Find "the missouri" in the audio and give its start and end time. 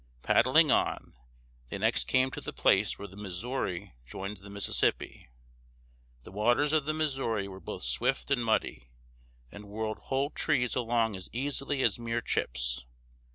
3.07-3.93, 6.85-7.47